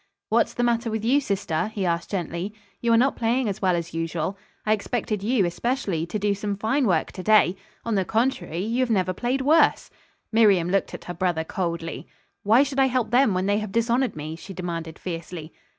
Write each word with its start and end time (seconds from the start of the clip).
"What's 0.29 0.55
the 0.55 0.63
matter 0.63 0.89
with 0.89 1.05
you, 1.05 1.21
sister?" 1.21 1.67
he 1.67 1.85
asked 1.85 2.09
gently. 2.09 2.55
"You 2.81 2.91
are 2.91 2.97
not 2.97 3.15
playing 3.15 3.47
as 3.47 3.61
well 3.61 3.75
as 3.75 3.93
usual. 3.93 4.35
I 4.65 4.73
expected 4.73 5.21
you, 5.21 5.45
especially, 5.45 6.07
to 6.07 6.17
do 6.17 6.33
some 6.33 6.55
fine 6.57 6.87
work 6.87 7.11
to 7.11 7.21
day. 7.21 7.55
On 7.85 7.93
the 7.93 8.03
contrary, 8.03 8.65
you 8.65 8.79
have 8.79 8.89
never 8.89 9.13
played 9.13 9.41
worse." 9.41 9.91
Miriam 10.31 10.71
looked 10.71 10.95
at 10.95 11.05
her 11.05 11.13
brother 11.13 11.43
coldly. 11.43 12.07
"Why 12.41 12.63
should 12.63 12.79
I 12.79 12.87
help 12.87 13.11
them 13.11 13.35
when 13.35 13.45
they 13.45 13.59
have 13.59 13.71
dishonored 13.71 14.15
me?" 14.15 14.35
she 14.35 14.55
demanded 14.55 14.97
fiercely. 14.97 15.53